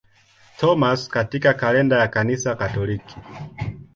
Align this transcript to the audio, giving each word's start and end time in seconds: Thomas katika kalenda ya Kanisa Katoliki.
Thomas 0.57 1.09
katika 1.09 1.53
kalenda 1.53 1.99
ya 1.99 2.07
Kanisa 2.07 2.55
Katoliki. 2.55 3.15